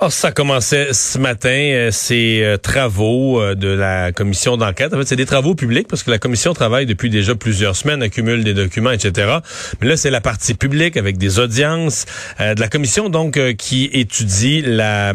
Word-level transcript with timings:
Oh, 0.00 0.10
ça 0.10 0.30
commençait 0.30 0.92
ce 0.92 1.18
matin, 1.18 1.48
euh, 1.48 1.90
ces 1.90 2.40
euh, 2.44 2.56
travaux 2.56 3.40
euh, 3.40 3.56
de 3.56 3.66
la 3.66 4.12
commission 4.12 4.56
d'enquête. 4.56 4.94
En 4.94 4.98
fait, 4.98 5.08
c'est 5.08 5.16
des 5.16 5.26
travaux 5.26 5.56
publics 5.56 5.88
parce 5.88 6.04
que 6.04 6.12
la 6.12 6.20
commission 6.20 6.54
travaille 6.54 6.86
depuis 6.86 7.10
déjà 7.10 7.34
plusieurs 7.34 7.74
semaines, 7.74 8.00
accumule 8.00 8.44
des 8.44 8.54
documents, 8.54 8.92
etc. 8.92 9.38
Mais 9.80 9.88
là, 9.88 9.96
c'est 9.96 10.10
la 10.10 10.20
partie 10.20 10.54
publique 10.54 10.96
avec 10.96 11.18
des 11.18 11.40
audiences 11.40 12.06
de 12.38 12.60
la 12.60 12.68
commission 12.68 13.08
donc 13.08 13.40
qui 13.56 13.90
étudie 13.92 14.62
la 14.64 15.14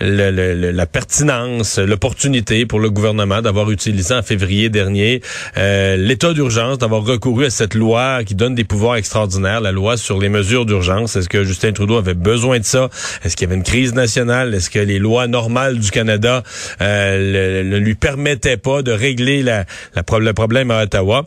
la 0.00 0.86
pertinence, 0.86 1.78
l'opportunité 1.78 2.66
pour 2.66 2.78
le 2.78 2.88
gouvernement 2.88 3.42
d'avoir 3.42 3.68
utilisé 3.72 4.14
en 4.14 4.22
février 4.22 4.68
dernier 4.68 5.22
l'état 5.56 6.32
d'urgence, 6.32 6.78
d'avoir 6.78 7.02
recouru 7.02 7.46
à 7.46 7.50
cette 7.50 7.74
loi 7.74 8.22
qui 8.24 8.36
donne 8.36 8.54
des 8.54 8.62
pouvoirs 8.62 8.94
extraordinaires, 8.94 9.60
la 9.60 9.72
loi 9.72 9.96
sur 9.96 10.20
les 10.20 10.28
mesures 10.28 10.66
d'urgence. 10.66 11.16
Est-ce 11.16 11.28
que 11.28 11.42
Justin 11.42 11.72
Trudeau 11.72 11.96
avait 11.96 12.14
besoin 12.14 12.60
de 12.60 12.64
ça? 12.64 12.90
Est-ce 13.24 13.36
qu'il 13.36 13.48
y 13.48 13.50
avait 13.50 13.56
une 13.56 13.64
crise 13.64 13.92
nationale 13.92 14.05
est-ce 14.06 14.70
que 14.70 14.78
les 14.78 14.98
lois 14.98 15.26
normales 15.26 15.78
du 15.78 15.90
Canada 15.90 16.42
euh, 16.80 17.62
ne 17.64 17.76
lui 17.76 17.94
permettaient 17.94 18.56
pas 18.56 18.82
de 18.82 18.92
régler 18.92 19.42
la, 19.42 19.64
le 19.94 20.32
problème 20.32 20.70
à 20.70 20.82
Ottawa? 20.82 21.26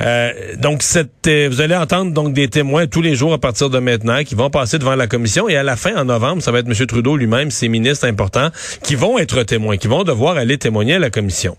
Euh, 0.00 0.32
donc, 0.58 0.82
euh, 1.26 1.48
vous 1.50 1.60
allez 1.60 1.76
entendre 1.76 2.12
donc 2.12 2.32
des 2.32 2.48
témoins 2.48 2.86
tous 2.86 3.02
les 3.02 3.14
jours 3.14 3.32
à 3.32 3.38
partir 3.38 3.70
de 3.70 3.78
maintenant 3.78 4.22
qui 4.24 4.34
vont 4.34 4.50
passer 4.50 4.78
devant 4.78 4.94
la 4.94 5.06
commission 5.06 5.48
et 5.48 5.56
à 5.56 5.62
la 5.62 5.76
fin, 5.76 5.96
en 5.96 6.04
novembre, 6.04 6.42
ça 6.42 6.52
va 6.52 6.60
être 6.60 6.68
M. 6.68 6.86
Trudeau 6.86 7.16
lui-même, 7.16 7.50
ses 7.50 7.68
ministres 7.68 8.06
importants, 8.06 8.50
qui 8.82 8.94
vont 8.94 9.18
être 9.18 9.42
témoins, 9.42 9.76
qui 9.76 9.88
vont 9.88 10.04
devoir 10.04 10.36
aller 10.36 10.58
témoigner 10.58 10.94
à 10.94 10.98
la 10.98 11.10
commission. 11.10 11.56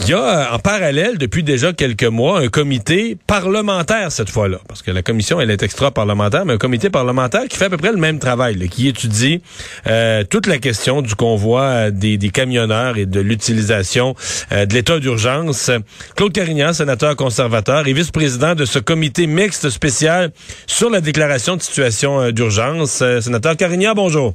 Il 0.00 0.10
y 0.10 0.12
a 0.12 0.18
euh, 0.18 0.54
en 0.54 0.58
parallèle, 0.58 1.16
depuis 1.18 1.42
déjà 1.42 1.72
quelques 1.72 2.04
mois, 2.04 2.40
un 2.40 2.48
comité 2.48 3.16
parlementaire 3.26 4.12
cette 4.12 4.28
fois-là, 4.28 4.58
parce 4.68 4.82
que 4.82 4.90
la 4.90 5.02
commission, 5.02 5.40
elle 5.40 5.50
est 5.50 5.62
extra-parlementaire, 5.62 6.44
mais 6.44 6.52
un 6.52 6.58
comité 6.58 6.90
parlementaire 6.90 7.48
qui 7.48 7.56
fait 7.56 7.64
à 7.64 7.70
peu 7.70 7.76
près 7.76 7.92
le 7.92 7.98
même 7.98 8.18
travail, 8.18 8.68
qui 8.68 8.88
étudie 8.88 9.40
euh, 9.86 10.22
toute 10.24 10.46
la 10.46 10.58
question 10.58 11.02
du 11.02 11.14
convoi 11.14 11.62
euh, 11.62 11.90
des, 11.90 12.18
camionneurs 12.30 12.98
et 12.98 13.06
de 13.06 13.20
l'utilisation 13.20 14.14
de 14.50 14.72
l'état 14.74 14.98
d'urgence. 14.98 15.70
Claude 16.16 16.32
Carignan, 16.32 16.72
sénateur 16.72 17.16
conservateur 17.16 17.86
et 17.86 17.92
vice-président 17.92 18.54
de 18.54 18.64
ce 18.64 18.78
comité 18.78 19.26
mixte 19.26 19.70
spécial 19.70 20.32
sur 20.66 20.90
la 20.90 21.00
déclaration 21.00 21.56
de 21.56 21.62
situation 21.62 22.30
d'urgence. 22.30 23.02
sénateur 23.20 23.56
Carignan, 23.56 23.94
bonjour. 23.94 24.34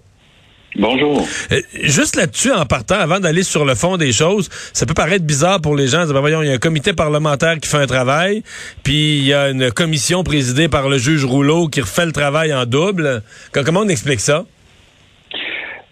Bonjour. 0.76 1.28
Euh, 1.52 1.62
juste 1.84 2.16
là-dessus, 2.16 2.52
en 2.52 2.66
partant, 2.66 2.96
avant 2.96 3.20
d'aller 3.20 3.44
sur 3.44 3.66
le 3.66 3.76
fond 3.76 3.98
des 3.98 4.14
choses, 4.14 4.50
ça 4.72 4.86
peut 4.86 4.94
paraître 4.94 5.26
bizarre 5.26 5.60
pour 5.60 5.76
les 5.76 5.88
gens. 5.88 6.06
Ben, 6.08 6.20
voyons, 6.22 6.42
il 6.42 6.48
y 6.48 6.52
a 6.52 6.54
un 6.54 6.60
comité 6.60 6.94
parlementaire 6.94 7.58
qui 7.60 7.70
fait 7.70 7.78
un 7.78 7.88
travail, 7.88 8.42
puis 8.84 9.18
il 9.18 9.26
y 9.26 9.34
a 9.34 9.50
une 9.50 9.72
commission 9.72 10.24
présidée 10.24 10.70
par 10.70 10.88
le 10.88 10.98
juge 10.98 11.26
Rouleau 11.26 11.68
qui 11.68 11.82
refait 11.82 12.06
le 12.06 12.14
travail 12.14 12.54
en 12.54 12.66
double. 12.66 13.22
Comment 13.52 13.82
on 13.82 13.90
explique 13.90 14.22
ça? 14.22 14.46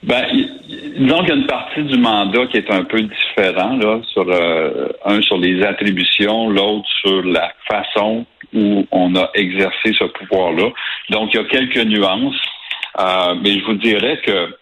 Ben, 0.04 0.24
disons 0.98 1.20
qu'il 1.20 1.30
y 1.30 1.32
a 1.32 1.36
une 1.36 1.48
partie 1.48 1.84
du 1.84 1.98
mandat 1.98 2.48
qui 2.48 2.58
est 2.58 2.72
un 2.72 2.86
peu 2.86 3.02
différent, 3.02 3.76
là, 3.76 4.00
sur 4.14 4.26
euh, 4.30 4.88
un 5.04 5.22
sur 5.22 5.38
les 5.38 5.62
attributions, 5.62 6.50
l'autre 6.50 6.88
sur 7.02 7.22
la 7.26 7.52
façon 7.70 8.26
où 8.54 8.88
on 8.92 9.14
a 9.16 9.30
exercé 9.34 9.92
ce 9.92 10.06
pouvoir-là. 10.06 10.70
Donc, 11.10 11.34
il 11.34 11.38
y 11.38 11.40
a 11.42 11.44
quelques 11.44 11.86
nuances. 11.86 12.40
Euh, 12.98 13.36
mais 13.42 13.60
je 13.60 13.66
vous 13.66 13.76
dirais 13.76 14.20
que 14.26 14.58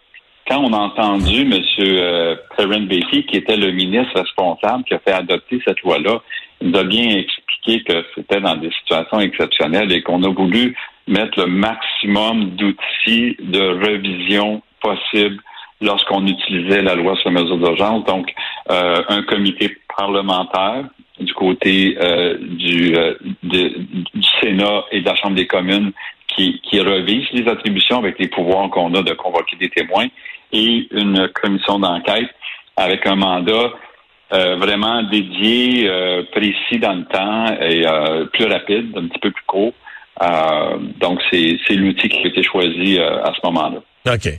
quand 0.48 0.64
on 0.64 0.74
a 0.74 0.78
entendu 0.78 1.42
M. 1.42 1.62
Euh, 1.80 2.36
Beatty, 2.58 3.26
qui 3.26 3.38
était 3.38 3.58
le 3.58 3.72
ministre 3.72 4.20
responsable 4.20 4.84
qui 4.86 4.94
a 4.94 5.00
fait 5.00 5.12
adopter 5.12 5.62
cette 5.66 5.82
loi-là, 5.82 6.22
il 6.62 6.70
nous 6.70 6.80
a 6.80 6.84
bien 6.84 7.10
expliqué 7.18 7.84
que 7.84 8.06
c'était 8.16 8.42
dans 8.42 8.56
des 8.56 8.72
situations 8.72 9.20
exceptionnelles 9.20 9.92
et 9.92 10.02
qu'on 10.02 10.24
a 10.24 10.30
voulu 10.30 10.76
mettre 11.08 11.40
le 11.40 11.48
maximum 11.48 12.52
d'outils 12.52 13.36
de 13.40 13.62
revision 13.86 14.62
possible 14.82 15.38
lorsqu'on 15.82 16.26
utilisait 16.26 16.82
la 16.82 16.96
loi 16.96 17.16
sur 17.18 17.32
mesure 17.32 17.58
d'urgence. 17.58 18.06
Donc, 18.06 18.34
euh, 18.72 19.04
un 19.10 19.22
comité 19.24 19.78
parlementaire 19.96 20.86
du 21.20 21.34
côté 21.34 21.98
euh, 22.00 22.38
du, 22.40 22.96
euh, 22.96 23.16
du 23.44 24.24
Sénat 24.42 24.84
et 24.92 25.02
de 25.02 25.06
la 25.06 25.16
Chambre 25.16 25.36
des 25.36 25.48
communes 25.48 25.92
qui, 26.28 26.62
qui 26.62 26.80
revise 26.80 27.26
les 27.32 27.48
attributions 27.48 28.00
avec 28.00 28.20
les 28.20 28.28
pouvoirs 28.28 28.70
qu'on 28.70 28.94
a 28.94 29.02
de 29.02 29.14
convoquer 29.14 29.56
des 29.58 29.70
témoins 29.70 30.08
et 30.52 30.88
une 30.92 31.30
commission 31.30 31.80
d'enquête 31.80 32.30
avec 32.76 33.06
un 33.06 33.16
mandat 33.16 33.74
euh, 34.34 34.58
vraiment 34.58 35.04
dédié, 35.04 35.88
euh, 35.88 36.22
précis 36.34 36.80
dans 36.82 36.96
le 36.96 37.06
temps 37.06 37.46
et 37.62 37.88
euh, 37.88 38.26
plus 38.26 38.46
rapide, 38.46 38.92
un 38.98 39.08
petit 39.08 39.20
peu 39.20 39.32
plus 39.32 39.44
court. 39.46 39.74
donc, 41.00 41.22
c'est 41.32 41.58
l'outil 41.76 42.10
qui 42.10 42.18
a 42.18 42.28
été 42.28 42.44
choisi 42.44 43.00
à 43.00 43.32
ce 43.34 43.48
moment-là. 43.48 43.80
OK. 44.14 44.30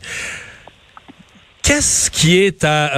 Qu'est-ce 1.63 2.11
qui 2.11 2.39
est 2.39 2.65
à 2.65 2.91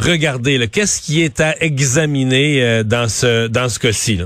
regarder? 0.00 0.68
Qu'est-ce 0.68 1.00
qui 1.00 1.22
est 1.22 1.40
à 1.40 1.54
examiner 1.62 2.82
dans 2.84 3.08
ce 3.08 3.46
dans 3.48 3.68
ce 3.68 3.78
cas-ci? 3.78 4.18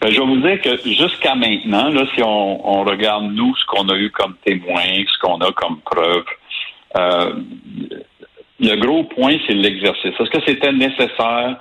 Ben, 0.00 0.10
je 0.10 0.20
vais 0.20 0.26
vous 0.26 0.40
dire 0.40 0.60
que 0.60 0.76
jusqu'à 0.88 1.34
maintenant, 1.34 1.88
là, 1.90 2.04
si 2.14 2.22
on, 2.22 2.68
on 2.68 2.84
regarde 2.84 3.32
nous 3.32 3.54
ce 3.56 3.64
qu'on 3.66 3.88
a 3.88 3.96
eu 3.96 4.10
comme 4.10 4.34
témoin, 4.44 4.82
ce 4.82 5.18
qu'on 5.20 5.38
a 5.40 5.52
comme 5.52 5.80
preuve, 5.80 6.24
euh, 6.96 7.32
le 8.58 8.76
gros 8.76 9.04
point, 9.04 9.36
c'est 9.46 9.54
l'exercice. 9.54 10.12
Est-ce 10.18 10.30
que 10.30 10.44
c'était 10.46 10.72
nécessaire 10.72 11.56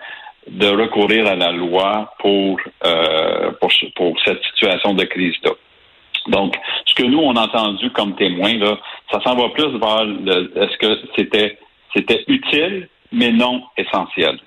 de 0.48 0.68
recourir 0.68 1.28
à 1.28 1.36
la 1.36 1.52
loi 1.52 2.14
pour, 2.20 2.60
euh, 2.86 3.52
pour, 3.62 3.72
pour, 3.96 4.20
cette 4.26 4.44
situation 4.44 4.94
de 4.94 5.04
crise-là? 5.06 5.52
Donc, 6.28 6.56
ce 6.86 6.96
que 6.96 7.04
nous, 7.08 7.20
on 7.20 7.36
a 7.36 7.44
entendu 7.44 7.90
comme 7.92 8.16
témoin, 8.16 8.58
là, 8.58 8.78
ça 9.12 9.22
s'en 9.22 9.36
va 9.36 9.50
plus 9.50 9.78
vers 9.78 10.06
est-ce 10.64 10.78
que 10.78 11.00
c'était 11.16 11.58
c'était 11.96 12.24
utile, 12.28 12.88
mais 13.12 13.32
non 13.32 13.64
essentiel? 13.78 14.38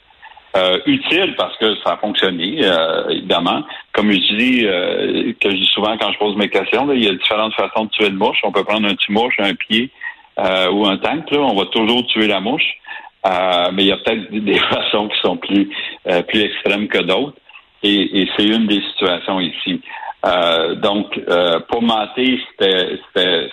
Euh, 0.54 0.78
utile 0.84 1.34
parce 1.36 1.56
que 1.56 1.74
ça 1.76 1.92
a 1.92 1.96
fonctionné, 1.96 2.60
euh, 2.62 3.08
évidemment. 3.08 3.62
Comme 3.92 4.12
je 4.12 4.36
dis, 4.36 4.66
euh, 4.66 5.32
que 5.40 5.50
je 5.50 5.56
dis 5.56 5.70
souvent 5.72 5.96
quand 5.96 6.12
je 6.12 6.18
pose 6.18 6.36
mes 6.36 6.50
questions, 6.50 6.92
il 6.92 7.04
y 7.04 7.08
a 7.08 7.14
différentes 7.14 7.54
façons 7.54 7.86
de 7.86 7.90
tuer 7.90 8.08
une 8.08 8.16
mouche. 8.16 8.36
On 8.42 8.52
peut 8.52 8.62
prendre 8.62 8.86
un 8.86 8.94
tue-mouche, 8.94 9.34
un 9.38 9.54
pied, 9.54 9.90
euh, 10.38 10.70
ou 10.70 10.86
un 10.86 10.96
tank, 10.98 11.30
là, 11.30 11.40
on 11.40 11.54
va 11.54 11.66
toujours 11.66 12.06
tuer 12.06 12.26
la 12.26 12.40
mouche. 12.40 12.78
Euh, 13.24 13.70
mais 13.72 13.84
il 13.84 13.88
y 13.88 13.92
a 13.92 13.98
peut-être 13.98 14.30
des 14.32 14.58
façons 14.70 15.08
qui 15.08 15.20
sont 15.20 15.36
plus 15.36 15.70
euh, 16.08 16.22
plus 16.22 16.40
extrêmes 16.40 16.88
que 16.88 16.98
d'autres. 16.98 17.36
Et, 17.84 18.28
c'est 18.36 18.46
une 18.46 18.66
des 18.66 18.80
situations 18.92 19.40
ici. 19.40 19.80
donc, 20.76 21.18
pour 21.68 21.82
mentir, 21.82 22.38
c'était 22.60 23.50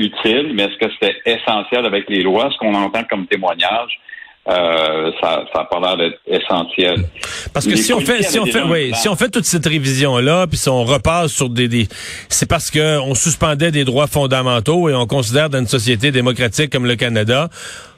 utile, 0.00 0.50
mais 0.52 0.64
est-ce 0.64 0.78
que 0.78 0.92
c'était 0.94 1.16
essentiel 1.24 1.86
avec 1.86 2.10
les 2.10 2.22
lois? 2.24 2.50
Ce 2.50 2.58
qu'on 2.58 2.74
entend 2.74 3.04
comme 3.08 3.28
témoignage, 3.28 4.00
euh, 4.48 5.10
ça, 5.20 5.44
ça 5.52 5.60
a 5.60 5.64
pas 5.64 5.78
l'air 5.78 5.96
d'être 5.96 6.20
essentiel. 6.26 7.04
Parce 7.52 7.66
que 7.66 7.76
si 7.76 7.92
on 7.92 8.00
fait, 8.00 8.22
si 8.22 8.38
on 8.38 8.46
fait, 8.46 8.62
oui, 8.62 8.92
si 8.94 9.08
on 9.08 9.14
fait 9.14 9.28
toute 9.28 9.44
cette 9.44 9.66
révision 9.66 10.16
là, 10.18 10.46
puis 10.46 10.56
si 10.56 10.68
on 10.70 10.84
repasse 10.84 11.32
sur 11.32 11.50
des, 11.50 11.68
des 11.68 11.86
c'est 12.28 12.48
parce 12.48 12.70
que 12.70 12.98
on 13.00 13.14
suspendait 13.14 13.70
des 13.70 13.84
droits 13.84 14.06
fondamentaux 14.06 14.88
et 14.88 14.94
on 14.94 15.06
considère 15.06 15.50
dans 15.50 15.58
une 15.58 15.66
société 15.66 16.10
démocratique 16.12 16.70
comme 16.70 16.86
le 16.86 16.96
Canada 16.96 17.50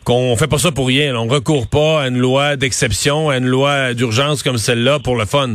qu'on 0.05 0.34
fait 0.37 0.49
pas 0.49 0.59
ça 0.59 0.72
pour 0.72 0.88
rien. 0.88 1.15
On 1.15 1.28
recourt 1.28 1.69
pas 1.69 2.03
à 2.03 2.09
une 2.09 2.19
loi 2.19 2.56
d'exception, 2.56 3.28
à 3.28 3.37
une 3.37 3.47
loi 3.47 3.94
d'urgence 3.94 4.43
comme 4.43 4.59
celle-là 4.59 4.99
pour 4.99 5.17
le 5.17 5.27
fun. 5.27 5.55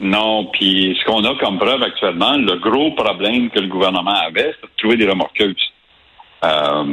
Non, 0.00 0.46
puis 0.52 0.98
ce 0.98 1.04
qu'on 1.06 1.24
a 1.24 1.34
comme 1.38 1.58
preuve 1.58 1.82
actuellement, 1.82 2.36
le 2.36 2.58
gros 2.58 2.90
problème 2.92 3.50
que 3.50 3.60
le 3.60 3.68
gouvernement 3.68 4.16
avait, 4.26 4.54
c'est 4.60 4.66
de 4.66 4.72
trouver 4.76 4.96
des 4.96 5.08
remorqueuses. 5.08 5.71
Euh, 6.44 6.84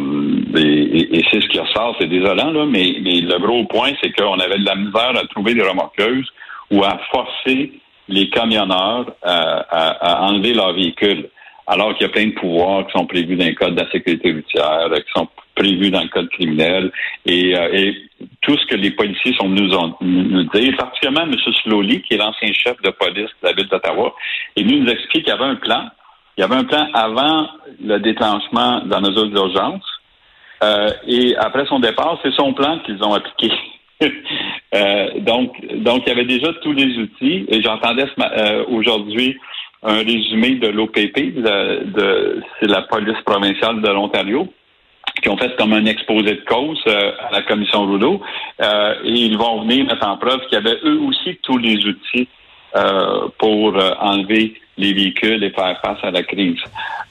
et, 0.55 1.23
c'est 1.31 1.41
ce 1.41 1.47
qui 1.47 1.59
ressort, 1.59 1.95
c'est 1.99 2.07
désolant, 2.07 2.51
là, 2.51 2.65
mais, 2.65 2.91
le 3.01 3.37
gros 3.39 3.65
point, 3.65 3.91
c'est 4.01 4.11
qu'on 4.11 4.39
avait 4.39 4.59
de 4.59 4.65
la 4.65 4.75
misère 4.75 5.17
à 5.17 5.27
trouver 5.27 5.55
des 5.55 5.63
remorqueuses 5.63 6.27
ou 6.71 6.83
à 6.83 6.99
forcer 7.11 7.73
les 8.07 8.29
camionneurs 8.29 9.06
à, 9.24 10.24
enlever 10.24 10.53
leur 10.53 10.74
véhicule, 10.74 11.29
alors 11.68 11.95
qu'il 11.95 12.07
y 12.07 12.09
a 12.09 12.13
plein 12.13 12.27
de 12.27 12.33
pouvoirs 12.33 12.85
qui 12.88 12.91
sont 12.97 13.06
prévus 13.06 13.35
dans 13.35 13.45
le 13.45 13.53
code 13.53 13.75
de 13.75 13.81
la 13.81 13.91
sécurité 13.91 14.31
routière, 14.33 14.89
qui 14.91 15.12
sont 15.15 15.27
prévus 15.56 15.89
dans 15.89 16.01
le 16.01 16.09
code 16.09 16.29
criminel, 16.29 16.91
et, 17.25 17.56
euh, 17.56 17.91
tout 18.41 18.57
ce 18.57 18.65
que 18.68 18.75
les 18.75 18.91
policiers 18.91 19.33
sont 19.33 19.50
venus 19.50 19.71
nous, 20.01 20.44
dire, 20.45 20.75
particulièrement 20.77 21.31
M. 21.31 21.35
Slowly, 21.63 22.01
qui 22.01 22.15
est 22.15 22.18
l'ancien 22.18 22.51
chef 22.53 22.79
de 22.81 22.91
police 22.91 23.29
de 23.41 23.47
la 23.47 23.53
ville 23.53 23.68
d'Ottawa, 23.68 24.13
et 24.56 24.63
nous 24.63 24.88
explique 24.88 25.25
qu'il 25.25 25.27
y 25.27 25.31
avait 25.31 25.44
un 25.44 25.56
plan 25.56 25.89
il 26.39 26.44
y 26.44 26.45
avait 26.45 26.56
un 26.56 26.63
plan 26.63 26.88
avant 26.94 27.50
le 27.83 28.00
déclenchement 28.00 28.80
de 28.86 28.89
la 28.89 29.01
mesure 29.01 29.27
d'urgence. 29.27 29.83
Euh, 30.63 30.89
et 31.06 31.36
après 31.36 31.65
son 31.65 31.81
départ, 31.81 32.18
c'est 32.24 32.33
son 32.33 32.53
plan 32.53 32.80
qu'ils 32.86 33.03
ont 33.03 33.13
appliqué. 33.13 33.51
euh, 34.74 35.19
donc, 35.19 35.53
donc, 35.83 36.03
il 36.06 36.07
y 36.07 36.12
avait 36.13 36.24
déjà 36.24 36.53
tous 36.62 36.71
les 36.71 36.97
outils. 36.97 37.45
Et 37.50 37.62
j'entendais 37.62 38.06
euh, 38.21 38.63
aujourd'hui 38.69 39.38
un 39.83 39.97
résumé 39.97 40.51
de 40.51 40.69
l'OPP, 40.69 41.41
de, 41.41 42.41
c'est 42.62 42.68
la 42.68 42.83
police 42.83 43.19
provinciale 43.25 43.81
de 43.81 43.89
l'Ontario, 43.89 44.47
qui 45.21 45.27
ont 45.27 45.36
fait 45.36 45.57
comme 45.57 45.74
un 45.74 45.86
exposé 45.88 46.36
de 46.36 46.45
cause 46.47 46.81
à 46.88 47.33
la 47.33 47.41
commission 47.41 47.86
Rouleau. 47.86 48.21
et 48.62 49.12
ils 49.12 49.38
vont 49.38 49.63
venir 49.63 49.88
mettre 49.88 50.07
en 50.07 50.15
preuve 50.15 50.39
qu'il 50.47 50.53
y 50.53 50.56
avait 50.56 50.80
eux 50.86 51.01
aussi 51.01 51.38
tous 51.44 51.57
les 51.57 51.86
outils 51.86 52.30
pour 53.38 53.75
enlever 54.00 54.54
les 54.77 54.94
véhicules 54.94 55.44
et 55.44 55.50
faire 55.51 55.77
face 55.81 55.98
à 56.04 56.12
la 56.12 56.24
crise. 56.24 56.57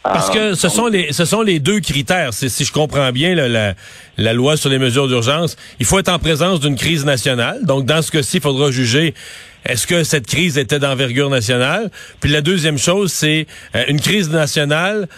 Parce 0.02 0.30
que 0.30 0.54
ce 0.54 0.68
sont 0.68 0.86
les 0.86 1.12
ce 1.12 1.24
sont 1.24 1.42
les 1.42 1.58
deux 1.58 1.80
critères. 1.80 2.32
Si 2.32 2.64
je 2.64 2.72
comprends 2.72 3.12
bien 3.12 3.34
la, 3.34 3.74
la 4.16 4.32
loi 4.32 4.56
sur 4.56 4.70
les 4.70 4.78
mesures 4.78 5.08
d'urgence, 5.08 5.56
il 5.80 5.86
faut 5.86 5.98
être 5.98 6.08
en 6.08 6.18
présence 6.18 6.60
d'une 6.60 6.76
crise 6.76 7.04
nationale. 7.04 7.58
Donc 7.64 7.84
dans 7.84 8.00
ce 8.00 8.10
cas-ci, 8.10 8.38
il 8.38 8.42
faudra 8.42 8.70
juger 8.70 9.14
est-ce 9.66 9.86
que 9.86 10.04
cette 10.04 10.26
crise 10.26 10.56
était 10.56 10.78
d'envergure 10.78 11.28
nationale? 11.28 11.90
Puis 12.20 12.30
la 12.30 12.40
deuxième 12.40 12.78
chose, 12.78 13.12
c'est 13.12 13.46
une 13.88 14.00
crise 14.00 14.30
nationale 14.30 15.08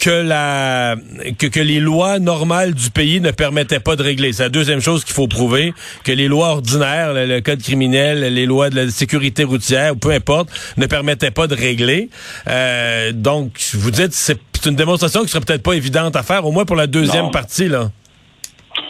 que 0.00 0.26
la 0.26 0.96
que, 1.38 1.46
que, 1.46 1.60
les 1.60 1.78
lois 1.78 2.18
normales 2.18 2.74
du 2.74 2.90
pays 2.90 3.20
ne 3.20 3.30
permettaient 3.30 3.80
pas 3.80 3.96
de 3.96 4.02
régler. 4.02 4.32
C'est 4.32 4.44
la 4.44 4.48
deuxième 4.48 4.80
chose 4.80 5.04
qu'il 5.04 5.14
faut 5.14 5.28
prouver, 5.28 5.74
que 6.04 6.12
les 6.12 6.26
lois 6.26 6.48
ordinaires, 6.48 7.12
le, 7.12 7.40
code 7.40 7.62
criminel, 7.62 8.20
les 8.34 8.46
lois 8.46 8.70
de 8.70 8.76
la 8.76 8.88
sécurité 8.88 9.44
routière, 9.44 9.92
ou 9.92 9.96
peu 9.96 10.10
importe, 10.10 10.48
ne 10.76 10.86
permettaient 10.86 11.30
pas 11.30 11.46
de 11.46 11.54
régler. 11.54 12.08
Euh, 12.48 13.12
donc, 13.12 13.52
vous 13.74 13.90
dites, 13.90 14.12
c'est 14.12 14.40
une 14.66 14.76
démonstration 14.76 15.22
qui 15.22 15.28
serait 15.28 15.44
peut-être 15.44 15.62
pas 15.62 15.74
évidente 15.74 16.16
à 16.16 16.22
faire, 16.22 16.46
au 16.46 16.52
moins 16.52 16.64
pour 16.64 16.76
la 16.76 16.86
deuxième 16.86 17.30
partie, 17.30 17.68
là. 17.68 17.90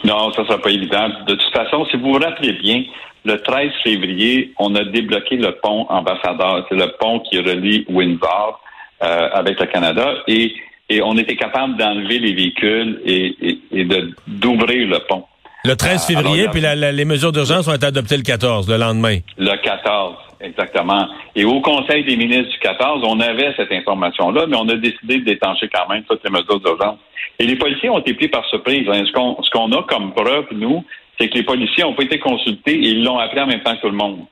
Non, 0.03 0.31
ça 0.33 0.43
sera 0.45 0.59
pas 0.59 0.69
évident. 0.69 1.09
De 1.27 1.35
toute 1.35 1.53
façon, 1.53 1.85
si 1.91 1.97
vous 1.97 2.13
vous 2.13 2.19
rappelez 2.19 2.53
bien, 2.53 2.83
le 3.25 3.37
13 3.37 3.69
février, 3.83 4.53
on 4.57 4.73
a 4.75 4.83
débloqué 4.83 5.35
le 5.35 5.51
pont 5.61 5.85
ambassadeur. 5.89 6.65
C'est 6.69 6.75
le 6.75 6.91
pont 6.99 7.19
qui 7.19 7.37
relie 7.37 7.85
Windsor 7.87 8.61
euh, 9.03 9.29
avec 9.33 9.59
le 9.59 9.67
Canada 9.67 10.15
et 10.27 10.53
et 10.91 11.01
on 11.01 11.17
était 11.17 11.37
capable 11.37 11.77
d'enlever 11.77 12.19
les 12.19 12.33
véhicules 12.33 13.01
et, 13.05 13.57
et, 13.71 13.85
de 13.85 14.11
d'ouvrir 14.27 14.89
le 14.89 14.99
pont. 15.07 15.23
Le 15.63 15.75
13 15.75 16.03
euh, 16.03 16.15
février, 16.15 16.47
puis 16.51 16.59
les 16.61 17.05
mesures 17.05 17.31
d'urgence 17.31 17.67
ont 17.69 17.73
été 17.73 17.85
adoptées 17.85 18.17
le 18.17 18.23
14, 18.23 18.69
le 18.69 18.77
lendemain. 18.77 19.19
Le 19.37 19.55
14, 19.63 20.15
exactement. 20.41 21.07
Et 21.35 21.45
au 21.45 21.61
Conseil 21.61 22.03
des 22.03 22.17
ministres 22.17 22.51
du 22.51 22.59
14, 22.59 23.03
on 23.05 23.21
avait 23.21 23.53
cette 23.55 23.71
information-là, 23.71 24.47
mais 24.47 24.57
on 24.57 24.67
a 24.67 24.75
décidé 24.75 25.19
de 25.19 25.23
détancher 25.23 25.69
quand 25.73 25.87
même 25.87 26.03
toutes 26.03 26.23
les 26.25 26.31
mesures 26.31 26.59
d'urgence. 26.59 26.99
Et 27.39 27.45
les 27.45 27.55
policiers 27.55 27.89
ont 27.89 27.99
été 27.99 28.13
pris 28.13 28.27
par 28.27 28.45
surprise. 28.47 28.85
Hein. 28.89 29.03
Ce 29.05 29.49
qu'on 29.51 29.71
a 29.71 29.83
comme 29.83 30.13
preuve, 30.13 30.47
nous, 30.51 30.83
c'est 31.17 31.29
que 31.29 31.35
les 31.35 31.43
policiers 31.43 31.83
n'ont 31.83 31.93
pas 31.93 32.03
été 32.03 32.19
consultés 32.19 32.73
et 32.73 32.89
ils 32.89 33.03
l'ont 33.03 33.19
appris 33.19 33.39
en 33.39 33.47
même 33.47 33.61
temps 33.61 33.75
que 33.75 33.81
tout 33.81 33.89
le 33.89 33.95
monde. 33.95 34.25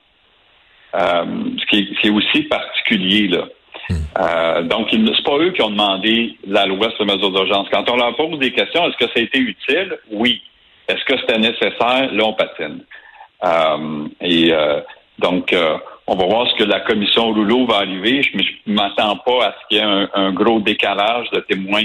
Euh, 0.94 1.24
ce 1.58 1.66
qui 1.66 1.88
est 2.02 2.10
aussi 2.10 2.42
particulier, 2.42 3.28
là. 3.28 3.46
Euh, 4.18 4.62
donc, 4.62 4.88
c'est 4.90 5.24
pas 5.24 5.38
eux 5.38 5.50
qui 5.50 5.62
ont 5.62 5.70
demandé 5.70 6.36
la 6.46 6.66
loi 6.66 6.90
sur 6.96 7.04
les 7.04 7.14
mesures 7.14 7.30
d'urgence. 7.30 7.68
Quand 7.72 7.88
on 7.90 7.96
leur 7.96 8.14
pose 8.16 8.38
des 8.38 8.52
questions, 8.52 8.86
est-ce 8.86 8.96
que 8.96 9.06
ça 9.06 9.20
a 9.20 9.20
été 9.20 9.38
utile? 9.38 9.98
Oui. 10.10 10.42
Est-ce 10.88 11.04
que 11.04 11.18
c'était 11.20 11.38
nécessaire? 11.38 12.12
Là, 12.12 12.24
on 12.24 12.32
patine. 12.32 12.80
Euh, 13.44 14.08
et 14.20 14.52
euh, 14.52 14.80
donc, 15.18 15.54
on 16.06 16.16
va 16.16 16.26
voir 16.26 16.48
ce 16.48 16.56
que 16.56 16.64
la 16.64 16.80
commission 16.80 17.32
Rouleau 17.32 17.66
va 17.66 17.76
arriver. 17.76 18.22
Je 18.22 18.36
ne 18.66 18.74
m'attends 18.74 19.16
pas 19.18 19.46
à 19.46 19.52
ce 19.52 19.68
qu'il 19.68 19.78
y 19.78 19.80
ait 19.80 20.06
un, 20.14 20.32
gros 20.32 20.60
décalage 20.60 21.30
de 21.30 21.40
témoins 21.40 21.84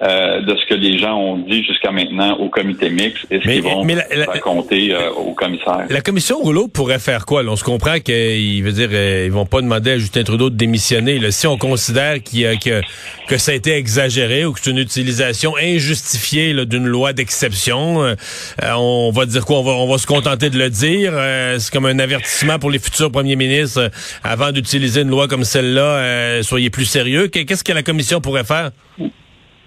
euh, 0.00 0.42
de 0.42 0.54
ce 0.54 0.64
que 0.66 0.74
les 0.74 0.96
gens 0.96 1.18
ont 1.18 1.38
dit 1.38 1.64
jusqu'à 1.64 1.90
maintenant 1.90 2.36
au 2.36 2.48
comité 2.48 2.88
mixte 2.88 3.26
et 3.32 3.40
ce 3.40 3.48
qu'ils 3.48 3.62
vont 3.62 3.84
raconter 4.28 4.94
euh, 4.94 5.10
au 5.10 5.32
commissaire. 5.32 5.86
La 5.90 6.02
commission 6.02 6.38
Rouleau 6.38 6.68
pourrait 6.68 7.00
faire 7.00 7.26
quoi? 7.26 7.42
on 7.42 7.56
se 7.56 7.64
comprend 7.64 7.98
qu'ils 7.98 8.62
veut 8.62 8.70
dire 8.70 8.90
euh, 8.92 9.24
ils 9.26 9.32
vont 9.32 9.44
pas 9.44 9.60
demander 9.60 9.90
à 9.90 9.98
Justin 9.98 10.22
Trudeau 10.22 10.50
de 10.50 10.54
démissionner. 10.54 11.18
Là. 11.18 11.32
Si 11.32 11.48
on 11.48 11.58
considère 11.58 12.22
qu'il 12.22 12.46
que, 12.60 12.80
que 13.26 13.38
ça 13.38 13.50
a 13.50 13.54
été 13.56 13.72
exagéré 13.72 14.44
ou 14.44 14.52
que 14.52 14.60
c'est 14.62 14.70
une 14.70 14.78
utilisation 14.78 15.56
injustifiée 15.56 16.54
d'une 16.64 16.86
loi 16.86 17.12
d'exception, 17.12 18.14
on 18.62 19.10
va 19.10 19.26
dire 19.26 19.44
quoi? 19.46 19.58
On 19.58 19.64
va, 19.64 19.72
on 19.72 19.90
va 19.90 19.98
se 19.98 20.06
contenter 20.06 20.48
de 20.48 20.58
le 20.58 20.70
dire. 20.70 21.12
c'est 21.58 21.72
comme 21.72 21.86
un 21.86 21.98
avertissement 21.98 22.60
pour 22.60 22.70
les 22.70 22.78
futurs 22.78 23.10
premiers 23.10 23.34
ministres 23.34 23.90
avant 24.22 24.52
d'utiliser 24.52 25.00
une 25.00 25.10
loi 25.10 25.26
comme 25.26 25.42
celle-là. 25.42 26.40
soyez 26.44 26.70
plus 26.70 26.84
sérieux. 26.84 27.26
Qu'est-ce 27.26 27.64
que 27.64 27.72
la 27.72 27.82
commission 27.82 28.20
pourrait 28.20 28.44
faire? 28.44 28.70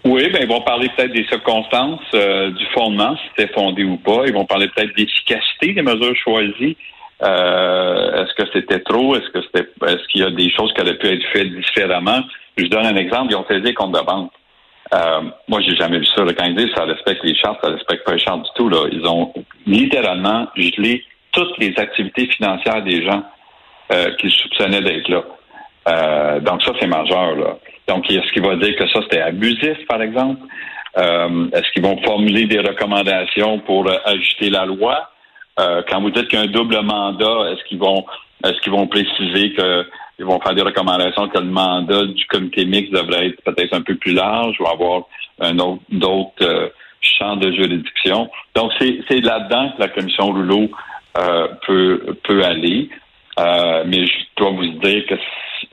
Oui, 0.04 0.30
ben 0.32 0.42
ils 0.42 0.48
vont 0.48 0.62
parler 0.62 0.90
peut-être 0.96 1.14
des 1.14 1.26
circonstances, 1.26 2.02
euh, 2.16 2.50
du 2.52 2.66
fondement, 2.74 3.16
si 3.18 3.24
c'était 3.36 3.54
fondé 3.54 3.84
ou 3.84 3.98
pas. 3.98 4.24
Ils 4.26 4.34
vont 4.34 4.46
parler 4.46 4.68
peut-être 4.70 4.96
d'efficacité 4.96 5.74
des 5.74 5.82
mesures 5.84 6.16
choisies. 6.16 6.76
Euh, 7.24 8.24
est-ce 8.24 8.34
que 8.34 8.50
c'était 8.52 8.80
trop? 8.80 9.16
Est-ce 9.16 9.30
que 9.30 9.42
c'était 9.44 9.70
est-ce 9.86 10.08
qu'il 10.08 10.22
y 10.22 10.24
a 10.24 10.32
des 10.32 10.50
choses 10.50 10.74
qui 10.74 10.82
auraient 10.82 10.98
pu 10.98 11.08
être 11.08 11.26
faites 11.32 11.54
différemment? 11.54 12.22
Je 12.58 12.66
donne 12.66 12.86
un 12.86 12.96
exemple, 12.96 13.32
ils 13.32 13.36
ont 13.36 13.46
des 13.48 13.74
comptes 13.76 13.94
de 13.94 14.04
banque. 14.04 14.32
Euh, 14.94 15.22
moi, 15.48 15.62
j'ai 15.62 15.76
jamais 15.76 16.00
vu 16.00 16.06
ça. 16.06 16.24
Quand 16.38 16.46
ils 16.46 16.56
disent 16.56 16.74
ça 16.76 16.84
respecte 16.84 17.24
les 17.24 17.36
chartes, 17.36 17.60
ça 17.64 17.70
respecte 17.70 18.04
pas 18.04 18.14
les 18.14 18.20
chartes 18.20 18.42
du 18.42 18.50
tout. 18.56 18.70
Là. 18.70 18.88
Ils 18.92 19.06
ont 19.06 19.32
littéralement 19.66 20.48
gelé 20.56 21.04
toutes 21.32 21.58
les 21.60 21.74
activités 21.78 22.28
financières 22.28 22.84
des 22.84 23.06
gens 23.06 23.24
euh, 23.94 24.14
qu'ils 24.16 24.32
soupçonnaient 24.32 24.82
d'être 24.82 25.08
là. 25.10 25.24
Euh, 25.88 26.40
donc 26.40 26.62
ça, 26.64 26.74
c'est 26.80 26.88
majeur. 26.88 27.36
Là. 27.36 27.58
Donc, 27.88 28.10
est-ce 28.10 28.32
qu'il 28.32 28.44
va 28.44 28.56
dire 28.56 28.76
que 28.76 28.88
ça, 28.88 29.02
c'était 29.04 29.22
abusif, 29.22 29.86
par 29.88 30.02
exemple? 30.02 30.40
Euh, 30.98 31.48
est-ce 31.54 31.72
qu'ils 31.74 31.84
vont 31.84 32.02
formuler 32.04 32.46
des 32.46 32.60
recommandations 32.60 33.60
pour 33.60 33.90
euh, 33.90 33.96
ajuster 34.06 34.50
la 34.50 34.66
loi? 34.66 35.10
Euh, 35.60 35.82
quand 35.90 36.02
vous 36.02 36.12
dites 36.12 36.28
qu'il 36.28 36.40
y 36.40 36.42
a 36.42 36.46
un 36.46 36.52
double 36.52 36.82
mandat, 36.82 37.52
est-ce 37.52 37.64
qu'ils 37.66 37.80
vont 37.80 38.06
est-ce 38.44 38.60
qu'ils 38.62 38.72
vont 38.72 38.88
préciser 38.88 39.54
qu'ils 39.54 40.26
vont 40.26 40.40
faire 40.40 40.56
des 40.56 40.64
recommandations 40.64 41.28
que 41.30 41.38
le 41.38 41.46
mandat 41.46 42.06
du 42.06 42.26
comité 42.26 42.66
mixte 42.66 42.92
devrait 42.92 43.28
être 43.28 43.44
peut-être 43.44 43.74
un 43.76 43.82
peu 43.82 43.96
plus 43.96 44.14
large 44.14 44.56
ou 44.60 44.68
avoir 44.68 45.04
un 45.40 45.60
autre 45.60 45.82
d'autres 45.92 46.74
champs 47.02 47.36
de 47.36 47.52
juridiction? 47.52 48.30
Donc, 48.56 48.72
c'est 48.80 49.20
là-dedans 49.20 49.74
que 49.76 49.82
la 49.82 49.90
commission 49.90 50.26
Rouleau 50.28 50.72
peut 51.68 52.18
peut 52.24 52.44
aller. 52.44 52.90
Mais 53.38 54.06
je 54.06 54.14
dois 54.38 54.52
vous 54.52 54.68
dire 54.68 55.06
que 55.08 55.16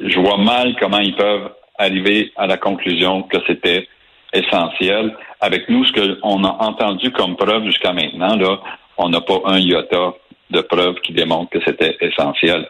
je 0.00 0.18
vois 0.18 0.38
mal 0.38 0.76
comment 0.80 0.98
ils 0.98 1.14
peuvent 1.14 1.50
arriver 1.78 2.32
à 2.36 2.46
la 2.46 2.56
conclusion 2.56 3.22
que 3.22 3.38
c'était 3.46 3.88
essentiel. 4.32 5.16
Avec 5.40 5.68
nous, 5.68 5.84
ce 5.84 5.92
qu'on 5.92 6.44
a 6.44 6.56
entendu 6.60 7.10
comme 7.12 7.36
preuve 7.36 7.64
jusqu'à 7.64 7.92
maintenant, 7.92 8.36
là, 8.36 8.58
on 8.96 9.08
n'a 9.08 9.20
pas 9.20 9.40
un 9.46 9.58
iota 9.58 10.14
de 10.50 10.60
preuve 10.60 10.96
qui 11.00 11.12
démontre 11.12 11.50
que 11.50 11.60
c'était 11.64 11.96
essentiel. 12.00 12.68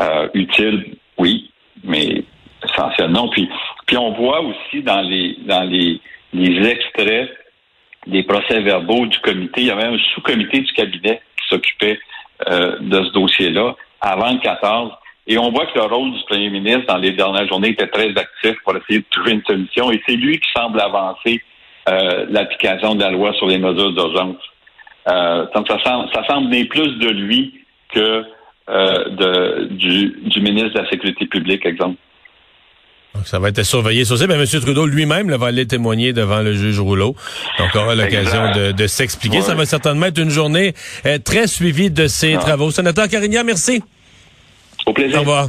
Euh, 0.00 0.28
utile, 0.34 0.96
oui, 1.18 1.50
mais 1.82 2.24
essentiel, 2.64 3.10
non. 3.10 3.28
Puis, 3.28 3.48
puis 3.86 3.96
on 3.96 4.12
voit 4.12 4.40
aussi 4.40 4.82
dans 4.82 5.02
les 5.02 5.36
dans 5.46 5.62
les, 5.62 6.00
les 6.32 6.68
extraits 6.68 7.30
des 8.06 8.22
procès-verbaux 8.22 9.06
du 9.06 9.18
comité, 9.20 9.62
il 9.62 9.66
y 9.66 9.70
avait 9.70 9.84
un 9.84 9.98
sous-comité 10.14 10.60
du 10.60 10.72
cabinet 10.72 11.20
qui 11.38 11.48
s'occupait 11.48 11.98
euh, 12.48 12.76
de 12.80 13.04
ce 13.04 13.12
dossier-là 13.12 13.76
avant 14.04 14.32
le 14.32 14.38
14 14.38 14.92
et 15.26 15.38
on 15.38 15.50
voit 15.50 15.66
que 15.66 15.78
le 15.78 15.84
rôle 15.84 16.12
du 16.12 16.22
premier 16.28 16.50
ministre 16.50 16.86
dans 16.86 16.98
les 16.98 17.12
dernières 17.12 17.48
journées 17.48 17.70
était 17.70 17.86
très 17.86 18.10
actif 18.10 18.54
pour 18.62 18.76
essayer 18.76 19.00
de 19.00 19.06
trouver 19.10 19.32
une 19.32 19.44
solution. 19.44 19.90
Et 19.90 20.02
c'est 20.06 20.16
lui 20.16 20.38
qui 20.38 20.48
semble 20.54 20.78
avancer 20.80 21.42
euh, 21.88 22.26
l'application 22.28 22.94
de 22.94 23.00
la 23.00 23.10
loi 23.10 23.32
sur 23.34 23.46
les 23.46 23.58
mesures 23.58 23.92
d'urgence. 23.92 24.36
Euh, 25.08 25.46
donc 25.54 25.66
ça 25.68 25.78
semble, 25.82 26.10
ça 26.12 26.24
semble 26.26 26.48
venir 26.50 26.68
plus 26.68 26.98
de 26.98 27.08
lui 27.08 27.64
que 27.94 28.24
euh, 28.70 29.04
de, 29.10 29.68
du, 29.72 30.14
du, 30.24 30.40
ministre 30.40 30.70
de 30.70 30.78
la 30.78 30.88
Sécurité 30.88 31.26
publique, 31.26 31.66
exemple. 31.66 31.96
Donc, 33.14 33.26
ça 33.26 33.38
va 33.38 33.50
être 33.50 33.62
surveillé 33.62 34.06
sur 34.06 34.16
ça. 34.16 34.26
Ben, 34.26 34.40
M. 34.40 34.46
Trudeau 34.46 34.86
lui-même 34.86 35.30
va 35.34 35.48
aller 35.48 35.66
témoigner 35.66 36.14
devant 36.14 36.40
le 36.40 36.54
juge 36.54 36.80
Rouleau. 36.80 37.14
Donc, 37.58 37.68
on 37.74 37.80
aura 37.80 37.94
l'occasion 37.94 38.52
de, 38.52 38.72
de 38.72 38.86
s'expliquer. 38.86 39.42
Ça 39.42 39.54
va 39.54 39.66
certainement 39.66 40.06
être 40.06 40.18
une 40.18 40.30
journée 40.30 40.72
euh, 41.04 41.18
très 41.18 41.46
suivie 41.46 41.90
de 41.90 42.06
ses 42.06 42.34
travaux. 42.36 42.70
Sénateur 42.70 43.06
Carignan, 43.08 43.44
merci. 43.44 43.82
Au 44.86 44.92
plaisir. 44.92 45.18
Au 45.18 45.20
revoir. 45.20 45.48